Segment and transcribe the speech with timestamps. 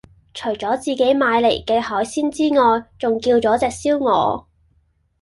[0.33, 4.45] 除左自己買黎既海鮮之外仲叫左隻燒鵝